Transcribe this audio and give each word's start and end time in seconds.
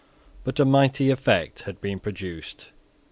But 0.43 0.59
a 0.59 0.65
mighty 0.65 1.11
effect 1.11 1.61
had 1.61 1.79
been 1.79 1.99
produced. 1.99 2.69